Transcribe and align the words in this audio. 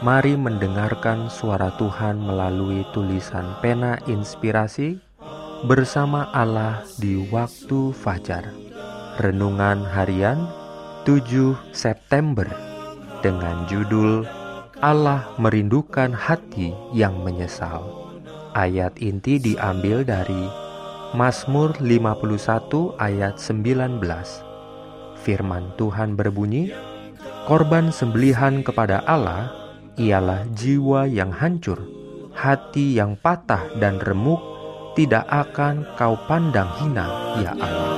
Mari 0.00 0.32
mendengarkan 0.32 1.28
suara 1.28 1.76
Tuhan 1.76 2.24
melalui 2.24 2.88
tulisan 2.96 3.44
pena 3.60 4.00
inspirasi 4.08 4.96
bersama 5.68 6.32
Allah 6.32 6.80
di 6.96 7.20
waktu 7.28 7.92
fajar. 7.92 8.48
Renungan 9.20 9.84
harian 9.84 10.48
7 11.04 11.52
September 11.76 12.48
dengan 13.20 13.68
judul 13.68 14.24
Allah 14.80 15.36
merindukan 15.36 16.16
hati 16.16 16.72
yang 16.96 17.20
menyesal. 17.20 17.84
Ayat 18.56 18.96
inti 19.04 19.36
diambil 19.36 20.00
dari 20.00 20.48
Mazmur 21.12 21.76
51 21.76 22.96
ayat 22.96 23.36
19. 23.36 24.00
Firman 25.20 25.76
Tuhan 25.76 26.16
berbunyi, 26.16 26.72
Korban 27.44 27.92
sembelihan 27.92 28.64
kepada 28.64 29.04
Allah 29.04 29.59
ialah 30.00 30.48
jiwa 30.56 31.04
yang 31.04 31.28
hancur, 31.28 31.76
hati 32.32 32.96
yang 32.96 33.20
patah 33.20 33.68
dan 33.76 34.00
remuk, 34.00 34.40
tidak 34.96 35.28
akan 35.28 35.84
kau 36.00 36.16
pandang 36.24 36.72
hina, 36.80 37.36
ya 37.44 37.52
Allah. 37.60 37.92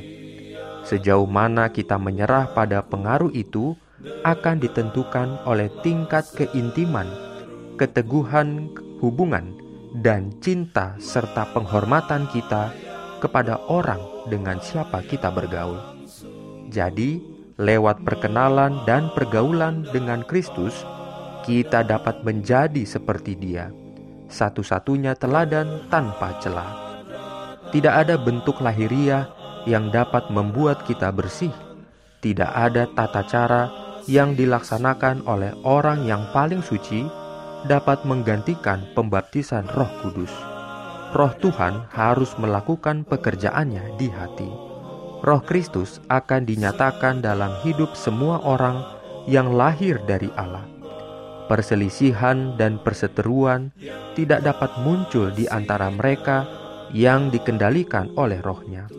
Sejauh 0.88 1.28
mana 1.28 1.68
kita 1.68 2.00
menyerah 2.00 2.48
pada 2.56 2.80
pengaruh 2.80 3.28
itu 3.36 3.76
akan 4.24 4.64
ditentukan 4.64 5.44
oleh 5.44 5.68
tingkat 5.84 6.24
keintiman, 6.32 7.12
keteguhan 7.76 8.72
hubungan, 9.04 9.60
dan 10.00 10.32
cinta 10.40 10.96
serta 10.96 11.44
penghormatan 11.52 12.24
kita 12.32 12.72
kepada 13.20 13.60
orang 13.68 14.00
dengan 14.32 14.64
siapa 14.64 15.04
kita 15.04 15.28
bergaul. 15.28 15.80
Jadi, 16.72 17.33
lewat 17.62 18.02
perkenalan 18.02 18.82
dan 18.90 19.14
pergaulan 19.14 19.86
dengan 19.94 20.26
Kristus, 20.26 20.74
kita 21.46 21.86
dapat 21.86 22.26
menjadi 22.26 22.82
seperti 22.88 23.38
Dia, 23.38 23.70
satu-satunya 24.32 25.14
teladan 25.20 25.86
tanpa 25.92 26.40
celah. 26.42 26.74
Tidak 27.70 27.94
ada 27.94 28.18
bentuk 28.18 28.62
lahiriah 28.62 29.30
yang 29.70 29.90
dapat 29.94 30.30
membuat 30.30 30.86
kita 30.86 31.10
bersih. 31.14 31.54
Tidak 32.24 32.48
ada 32.48 32.88
tata 32.94 33.26
cara 33.28 33.64
yang 34.08 34.34
dilaksanakan 34.38 35.28
oleh 35.28 35.52
orang 35.68 36.08
yang 36.08 36.24
paling 36.32 36.64
suci 36.64 37.04
dapat 37.68 38.04
menggantikan 38.04 38.84
pembaptisan 38.96 39.68
Roh 39.74 39.90
Kudus. 40.04 40.32
Roh 41.14 41.34
Tuhan 41.38 41.88
harus 41.94 42.34
melakukan 42.40 43.06
pekerjaannya 43.06 44.00
di 44.00 44.08
hati 44.10 44.73
Roh 45.24 45.40
Kristus 45.40 46.04
akan 46.12 46.44
dinyatakan 46.44 47.24
dalam 47.24 47.56
hidup 47.64 47.96
semua 47.96 48.44
orang 48.44 48.84
yang 49.24 49.56
lahir 49.56 50.04
dari 50.04 50.28
Allah. 50.36 50.68
Perselisihan 51.48 52.60
dan 52.60 52.76
perseteruan 52.84 53.72
tidak 54.20 54.44
dapat 54.44 54.76
muncul 54.84 55.32
di 55.32 55.48
antara 55.48 55.88
mereka 55.88 56.44
yang 56.92 57.32
dikendalikan 57.32 58.12
oleh 58.20 58.44
rohnya. 58.44 58.92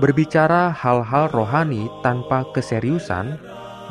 Berbicara 0.00 0.72
hal-hal 0.72 1.28
rohani 1.36 1.84
tanpa 2.00 2.48
keseriusan, 2.56 3.36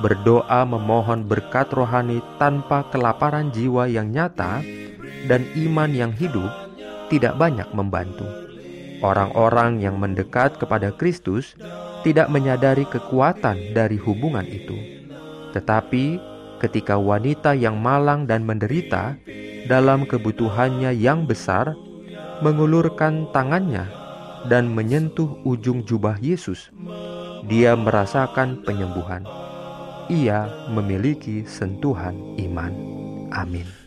berdoa 0.02 0.66
memohon 0.66 1.30
berkat 1.30 1.70
rohani 1.78 2.26
tanpa 2.42 2.90
kelaparan 2.90 3.54
jiwa 3.54 3.86
yang 3.86 4.10
nyata, 4.10 4.66
dan 5.30 5.46
iman 5.54 5.94
yang 5.94 6.10
hidup 6.10 6.50
tidak 7.14 7.38
banyak 7.38 7.70
membantu. 7.70 8.47
Orang-orang 9.06 9.78
yang 9.78 10.02
mendekat 10.02 10.58
kepada 10.58 10.90
Kristus 10.96 11.54
tidak 12.02 12.32
menyadari 12.34 12.86
kekuatan 12.90 13.78
dari 13.78 13.98
hubungan 14.02 14.46
itu. 14.46 14.78
Tetapi 15.54 16.06
ketika 16.58 16.98
wanita 16.98 17.54
yang 17.54 17.78
malang 17.78 18.26
dan 18.26 18.42
menderita 18.42 19.18
dalam 19.70 20.10
kebutuhannya 20.10 20.96
yang 20.98 21.30
besar 21.30 21.78
mengulurkan 22.42 23.30
tangannya 23.34 23.86
dan 24.50 24.70
menyentuh 24.70 25.42
ujung 25.46 25.86
jubah 25.86 26.18
Yesus, 26.18 26.70
dia 27.46 27.78
merasakan 27.78 28.66
penyembuhan. 28.66 29.26
Ia 30.08 30.70
memiliki 30.72 31.44
sentuhan 31.44 32.16
iman. 32.40 32.72
Amin. 33.34 33.87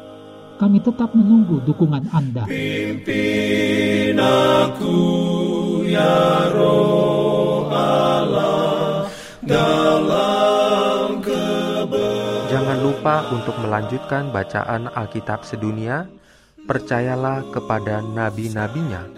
Kami 0.61 0.77
tetap 0.77 1.09
menunggu 1.17 1.57
dukungan 1.65 2.05
Anda. 2.13 2.45
Pimpin 2.45 4.13
aku 4.13 4.93
ya 5.89 6.53
roh 6.53 7.65
Allah 7.73 9.09
dalam 9.41 11.17
Jangan 12.45 12.77
lupa 12.77 13.25
untuk 13.33 13.57
melanjutkan 13.57 14.29
bacaan 14.29 14.85
Alkitab 14.93 15.41
sedunia. 15.49 16.05
Percayalah 16.69 17.41
kepada 17.49 18.05
nabi-nabinya 18.05 19.09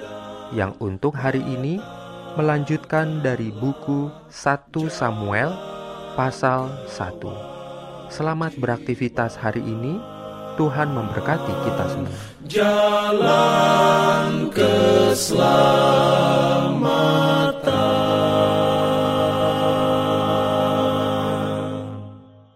yang 0.55 0.71
untuk 0.79 1.11
hari 1.11 1.43
ini 1.43 1.75
melanjutkan 2.39 3.19
dari 3.19 3.51
buku 3.51 4.07
1 4.31 4.71
Samuel 4.87 5.51
pasal 6.15 6.71
1. 6.87 8.07
Selamat 8.07 8.55
beraktivitas 8.55 9.35
hari 9.35 9.59
ini. 9.59 10.12
Tuhan 10.53 10.93
memberkati 10.93 11.53
kita 11.65 11.85
semua. 11.89 12.13
Jalan 12.45 14.29
keselamatan 14.53 15.92